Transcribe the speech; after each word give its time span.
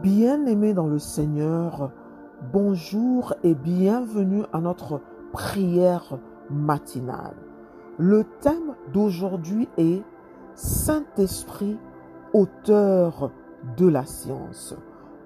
Bien-aimés 0.00 0.74
dans 0.74 0.86
le 0.86 0.98
Seigneur, 0.98 1.90
bonjour 2.52 3.34
et 3.44 3.54
bienvenue 3.54 4.42
à 4.52 4.60
notre 4.60 5.00
prière 5.32 6.18
matinale. 6.50 7.36
Le 7.98 8.24
thème 8.40 8.74
d'aujourd'hui 8.92 9.68
est 9.76 10.02
Saint-Esprit, 10.54 11.78
auteur 12.32 13.30
de 13.76 13.86
la 13.86 14.06
science. 14.06 14.74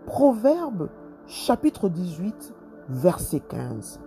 Proverbe 0.04 0.88
chapitre 1.26 1.88
18, 1.88 2.52
verset 2.88 3.40
15. 3.40 4.00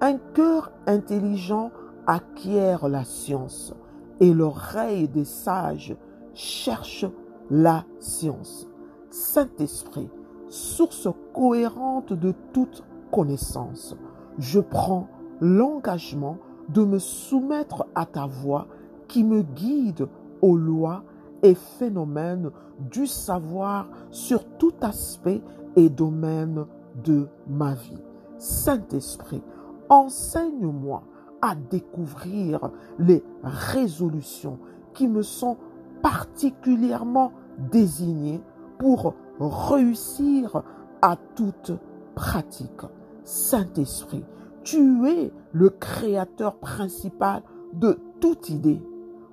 Un 0.00 0.18
cœur 0.34 0.70
intelligent 0.86 1.70
acquiert 2.06 2.88
la 2.88 3.04
science 3.04 3.74
et 4.20 4.32
l'oreille 4.32 5.08
des 5.08 5.24
sages 5.24 5.96
cherche 6.34 7.04
la 7.50 7.84
science. 7.98 8.68
Saint-Esprit, 9.14 10.10
source 10.48 11.08
cohérente 11.32 12.12
de 12.12 12.34
toute 12.52 12.82
connaissance, 13.12 13.96
je 14.38 14.58
prends 14.58 15.06
l'engagement 15.40 16.38
de 16.68 16.82
me 16.84 16.98
soumettre 16.98 17.86
à 17.94 18.06
ta 18.06 18.26
voix 18.26 18.66
qui 19.06 19.22
me 19.22 19.42
guide 19.42 20.08
aux 20.42 20.56
lois 20.56 21.04
et 21.44 21.54
phénomènes 21.54 22.50
du 22.90 23.06
savoir 23.06 23.88
sur 24.10 24.44
tout 24.58 24.74
aspect 24.80 25.40
et 25.76 25.90
domaine 25.90 26.66
de 27.04 27.28
ma 27.46 27.74
vie. 27.74 28.02
Saint-Esprit, 28.38 29.44
enseigne-moi 29.90 31.04
à 31.40 31.54
découvrir 31.54 32.68
les 32.98 33.22
résolutions 33.44 34.58
qui 34.92 35.06
me 35.06 35.22
sont 35.22 35.56
particulièrement 36.02 37.30
désignées 37.70 38.42
pour 38.78 39.14
réussir 39.38 40.62
à 41.02 41.16
toute 41.34 41.72
pratique. 42.14 42.82
Saint-Esprit, 43.24 44.24
tu 44.62 45.06
es 45.06 45.32
le 45.52 45.70
créateur 45.70 46.56
principal 46.56 47.42
de 47.72 47.98
toute 48.20 48.50
idée, 48.50 48.82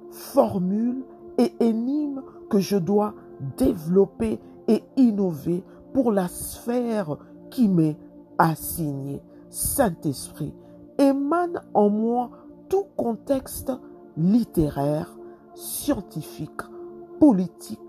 formule 0.09 1.03
et 1.37 1.53
énigme 1.59 2.23
que 2.49 2.59
je 2.59 2.77
dois 2.77 3.13
développer 3.57 4.39
et 4.67 4.83
innover 4.97 5.63
pour 5.93 6.11
la 6.11 6.27
sphère 6.27 7.17
qui 7.49 7.67
m'est 7.67 7.97
assignée. 8.37 9.21
Saint-Esprit, 9.49 10.53
émane 10.97 11.61
en 11.73 11.89
moi 11.89 12.29
tout 12.69 12.85
contexte 12.95 13.71
littéraire, 14.17 15.17
scientifique, 15.55 16.61
politique, 17.19 17.79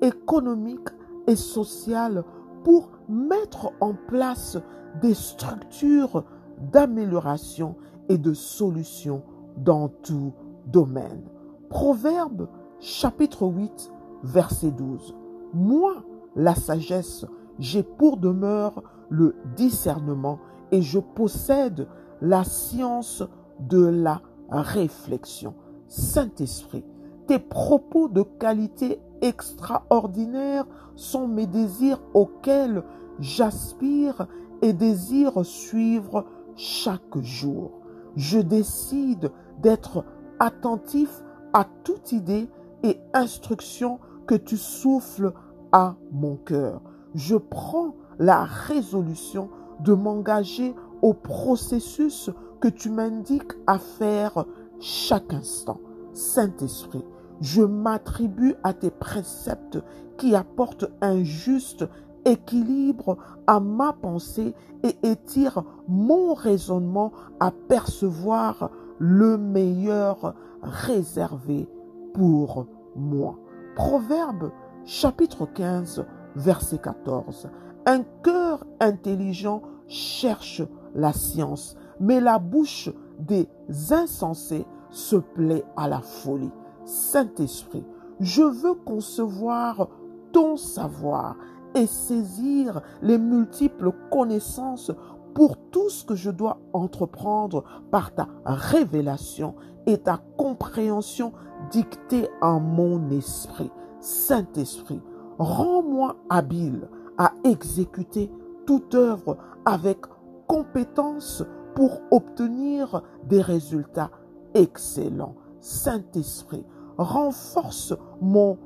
économique 0.00 0.88
et 1.26 1.36
social 1.36 2.24
pour 2.64 2.90
mettre 3.08 3.72
en 3.80 3.94
place 3.94 4.58
des 5.00 5.14
structures 5.14 6.24
d'amélioration 6.72 7.76
et 8.08 8.18
de 8.18 8.32
solutions 8.32 9.22
dans 9.56 9.88
tout 9.88 10.32
domaine. 10.66 11.22
Proverbe 11.68 12.48
chapitre 12.78 13.46
8 13.46 13.92
verset 14.22 14.70
12. 14.70 15.14
Moi, 15.54 16.04
la 16.36 16.54
sagesse, 16.54 17.26
j'ai 17.58 17.82
pour 17.82 18.16
demeure 18.16 18.82
le 19.08 19.34
discernement 19.56 20.38
et 20.70 20.82
je 20.82 20.98
possède 20.98 21.86
la 22.20 22.44
science 22.44 23.22
de 23.60 23.84
la 23.84 24.22
réflexion. 24.48 25.54
Saint-Esprit, 25.86 26.84
tes 27.26 27.38
propos 27.38 28.08
de 28.08 28.22
qualité 28.22 29.00
extraordinaire 29.22 30.66
sont 30.96 31.26
mes 31.26 31.46
désirs 31.46 32.02
auxquels 32.12 32.82
j'aspire 33.18 34.26
et 34.60 34.72
désire 34.72 35.44
suivre 35.44 36.26
chaque 36.56 37.18
jour. 37.20 37.80
Je 38.16 38.38
décide 38.38 39.32
d'être 39.60 40.04
attentif 40.38 41.22
à 41.52 41.66
toute 41.84 42.12
idée 42.12 42.48
et 42.82 42.98
instruction 43.14 44.00
que 44.26 44.34
tu 44.34 44.56
souffles 44.56 45.32
à 45.72 45.96
mon 46.10 46.36
cœur. 46.36 46.82
Je 47.14 47.36
prends 47.36 47.94
la 48.18 48.44
résolution 48.44 49.50
de 49.80 49.94
m'engager 49.94 50.74
au 51.00 51.14
processus 51.14 52.30
que 52.60 52.68
tu 52.68 52.90
m'indiques 52.90 53.52
à 53.66 53.78
faire 53.78 54.44
chaque 54.78 55.32
instant. 55.32 55.80
Saint-Esprit, 56.12 57.04
je 57.42 57.62
m'attribue 57.62 58.54
à 58.62 58.72
tes 58.72 58.90
préceptes 58.90 59.78
qui 60.16 60.34
apportent 60.34 60.86
un 61.00 61.22
juste 61.24 61.84
équilibre 62.24 63.18
à 63.48 63.58
ma 63.58 63.92
pensée 63.92 64.54
et 64.84 64.96
étirent 65.02 65.64
mon 65.88 66.34
raisonnement 66.34 67.12
à 67.40 67.50
percevoir 67.50 68.70
le 68.98 69.36
meilleur 69.36 70.34
réservé 70.62 71.68
pour 72.14 72.66
moi. 72.94 73.38
Proverbe 73.74 74.52
chapitre 74.84 75.46
15 75.46 76.04
verset 76.36 76.78
14. 76.78 77.50
Un 77.86 78.02
cœur 78.22 78.64
intelligent 78.78 79.62
cherche 79.88 80.62
la 80.94 81.12
science, 81.12 81.74
mais 81.98 82.20
la 82.20 82.38
bouche 82.38 82.88
des 83.18 83.48
insensés 83.90 84.64
se 84.90 85.16
plaît 85.16 85.64
à 85.76 85.88
la 85.88 86.00
folie. 86.00 86.52
Saint-Esprit, 86.84 87.84
je 88.20 88.42
veux 88.42 88.74
concevoir 88.74 89.88
ton 90.32 90.56
savoir 90.56 91.36
et 91.74 91.86
saisir 91.86 92.82
les 93.00 93.18
multiples 93.18 93.92
connaissances 94.10 94.92
pour 95.34 95.56
tout 95.70 95.88
ce 95.88 96.04
que 96.04 96.14
je 96.14 96.30
dois 96.30 96.58
entreprendre 96.72 97.64
par 97.90 98.14
ta 98.14 98.28
révélation 98.44 99.54
et 99.86 99.98
ta 99.98 100.20
compréhension 100.36 101.32
dictée 101.70 102.28
en 102.40 102.60
mon 102.60 103.10
esprit. 103.10 103.70
Saint-Esprit, 104.00 105.00
rends-moi 105.38 106.16
habile 106.28 106.88
à 107.18 107.32
exécuter 107.44 108.30
toute 108.66 108.94
œuvre 108.94 109.38
avec 109.64 109.98
compétence 110.46 111.44
pour 111.74 112.00
obtenir 112.10 113.02
des 113.28 113.40
résultats 113.40 114.10
excellents. 114.54 115.36
Saint-Esprit, 115.62 116.66
renforce 116.98 117.94
mon 118.20 118.58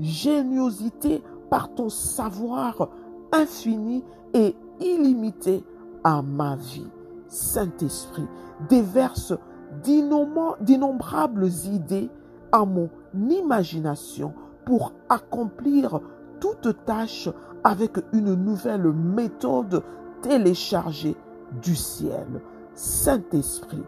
ingéniosité 0.00 1.22
par 1.50 1.72
ton 1.74 1.88
savoir 1.88 2.88
infini 3.30 4.02
et 4.32 4.56
illimité 4.80 5.62
à 6.02 6.22
ma 6.22 6.56
vie. 6.56 6.90
Saint-Esprit, 7.28 8.26
déverse 8.68 9.34
d'innombrables 9.82 11.48
idées 11.66 12.10
à 12.52 12.64
mon 12.64 12.88
imagination 13.28 14.32
pour 14.64 14.92
accomplir 15.08 16.00
toute 16.40 16.84
tâche 16.86 17.28
avec 17.64 17.98
une 18.12 18.34
nouvelle 18.34 18.92
méthode 18.92 19.82
téléchargée 20.22 21.16
du 21.62 21.76
ciel. 21.76 22.40
Saint-Esprit, 22.74 23.82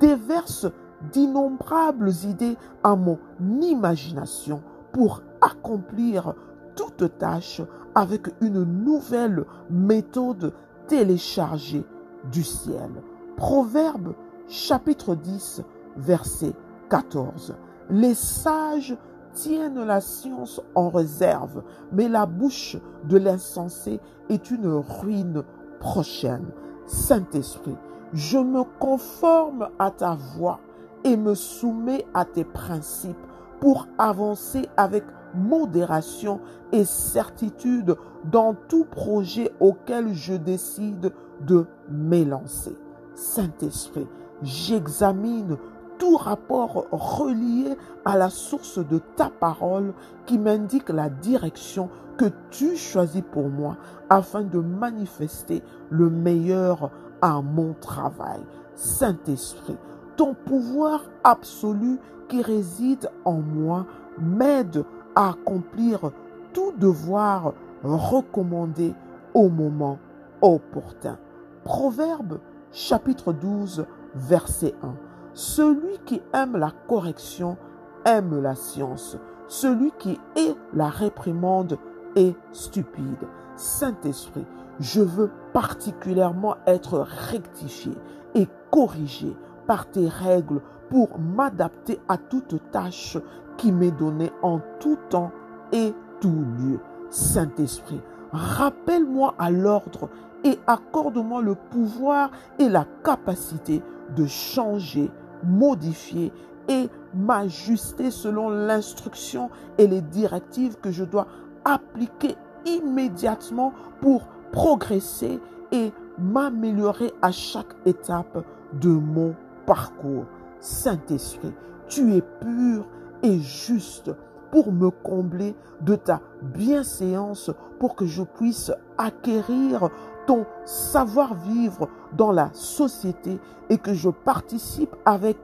déverse 0.00 0.66
d'innombrables 1.12 2.10
idées 2.24 2.56
à 2.82 2.96
mon 2.96 3.18
imagination 3.60 4.62
pour 4.92 5.22
accomplir 5.40 6.34
toute 6.74 7.18
tâche 7.18 7.60
avec 7.94 8.28
une 8.40 8.62
nouvelle 8.62 9.44
méthode 9.70 10.52
téléchargée 10.86 11.84
du 12.30 12.42
ciel. 12.42 12.90
Proverbe 13.36 14.14
chapitre 14.48 15.14
10 15.14 15.62
verset 15.96 16.52
14. 16.88 17.54
Les 17.90 18.14
sages 18.14 18.96
tiennent 19.32 19.84
la 19.84 20.00
science 20.00 20.60
en 20.74 20.88
réserve, 20.88 21.62
mais 21.92 22.08
la 22.08 22.26
bouche 22.26 22.76
de 23.04 23.18
l'insensé 23.18 24.00
est 24.28 24.50
une 24.50 24.68
ruine 24.68 25.44
prochaine. 25.80 26.46
Saint-Esprit, 26.86 27.76
je 28.12 28.38
me 28.38 28.64
conforme 28.78 29.68
à 29.78 29.90
ta 29.90 30.14
voix 30.14 30.60
et 31.04 31.16
me 31.16 31.34
soumets 31.34 32.04
à 32.14 32.24
tes 32.24 32.44
principes 32.44 33.16
pour 33.60 33.86
avancer 33.98 34.68
avec 34.76 35.04
modération 35.34 36.40
et 36.72 36.84
certitude 36.84 37.96
dans 38.24 38.54
tout 38.68 38.84
projet 38.84 39.52
auquel 39.60 40.14
je 40.14 40.34
décide 40.34 41.12
de 41.40 41.66
m'élancer. 41.90 42.76
Saint-Esprit, 43.14 44.06
j'examine 44.42 45.56
tout 45.98 46.16
rapport 46.16 46.86
relié 46.92 47.76
à 48.04 48.16
la 48.16 48.30
source 48.30 48.78
de 48.78 49.00
ta 49.16 49.30
parole 49.30 49.92
qui 50.26 50.38
m'indique 50.38 50.90
la 50.90 51.08
direction 51.08 51.90
que 52.16 52.26
tu 52.50 52.76
choisis 52.76 53.22
pour 53.32 53.48
moi 53.48 53.76
afin 54.08 54.42
de 54.42 54.58
manifester 54.58 55.62
le 55.90 56.08
meilleur 56.08 56.90
à 57.20 57.42
mon 57.42 57.74
travail. 57.74 58.40
Saint-Esprit, 58.74 59.76
ton 60.18 60.34
pouvoir 60.34 61.04
absolu 61.22 61.98
qui 62.28 62.42
réside 62.42 63.08
en 63.24 63.38
moi 63.38 63.86
m'aide 64.18 64.84
à 65.14 65.30
accomplir 65.30 66.10
tout 66.52 66.72
devoir 66.76 67.54
recommandé 67.84 68.94
au 69.32 69.48
moment 69.48 69.98
opportun. 70.42 71.18
Proverbe 71.62 72.40
chapitre 72.72 73.32
12, 73.32 73.86
verset 74.16 74.74
1. 74.82 74.94
Celui 75.34 75.98
qui 76.04 76.20
aime 76.34 76.56
la 76.56 76.72
correction 76.88 77.56
aime 78.04 78.42
la 78.42 78.56
science. 78.56 79.16
Celui 79.46 79.92
qui 80.00 80.18
est 80.34 80.56
la 80.74 80.88
réprimande 80.88 81.78
est 82.16 82.34
stupide. 82.50 83.28
Saint-Esprit, 83.54 84.46
je 84.80 85.00
veux 85.00 85.30
particulièrement 85.52 86.56
être 86.66 87.06
rectifié 87.30 87.92
et 88.34 88.48
corrigé 88.72 89.36
par 89.68 89.86
tes 89.86 90.08
règles 90.08 90.62
pour 90.90 91.20
m'adapter 91.20 92.00
à 92.08 92.16
toute 92.16 92.70
tâche 92.72 93.18
qui 93.58 93.70
m'est 93.70 93.92
donnée 93.92 94.32
en 94.42 94.60
tout 94.80 94.98
temps 95.10 95.30
et 95.70 95.92
tout 96.20 96.44
lieu. 96.58 96.80
Saint-Esprit, 97.10 98.00
rappelle-moi 98.32 99.34
à 99.38 99.50
l'ordre 99.50 100.08
et 100.42 100.58
accorde-moi 100.66 101.42
le 101.42 101.54
pouvoir 101.54 102.30
et 102.58 102.68
la 102.68 102.86
capacité 103.04 103.82
de 104.16 104.26
changer, 104.26 105.10
modifier 105.44 106.32
et 106.68 106.88
m'ajuster 107.14 108.10
selon 108.10 108.48
l'instruction 108.48 109.50
et 109.76 109.86
les 109.86 110.00
directives 110.00 110.76
que 110.80 110.90
je 110.90 111.04
dois 111.04 111.26
appliquer 111.64 112.36
immédiatement 112.64 113.72
pour 114.00 114.28
progresser 114.52 115.40
et 115.72 115.92
m'améliorer 116.18 117.12
à 117.20 117.32
chaque 117.32 117.74
étape 117.84 118.44
de 118.80 118.88
mon 118.88 119.34
parcours. 119.68 120.24
Saint-Esprit, 120.60 121.52
tu 121.88 122.14
es 122.14 122.22
pur 122.22 122.86
et 123.22 123.38
juste 123.38 124.10
pour 124.50 124.72
me 124.72 124.90
combler 124.90 125.54
de 125.82 125.94
ta 125.94 126.22
bienséance, 126.42 127.50
pour 127.78 127.94
que 127.94 128.06
je 128.06 128.22
puisse 128.22 128.72
acquérir 128.96 129.90
ton 130.26 130.46
savoir-vivre 130.64 131.88
dans 132.16 132.32
la 132.32 132.50
société 132.54 133.38
et 133.68 133.78
que 133.78 133.92
je 133.92 134.08
participe 134.08 134.96
avec 135.04 135.36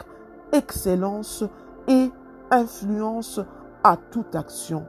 excellence 0.53 1.45
et 1.87 2.11
influence 2.51 3.41
à 3.85 3.97
toute 4.11 4.35
action 4.35 4.87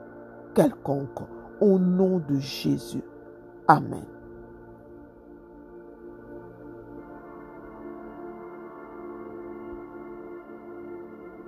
quelconque. 0.53 1.19
Au 1.59 1.77
nom 1.77 2.21
de 2.27 2.37
Jésus. 2.37 3.03
Amen. 3.67 4.14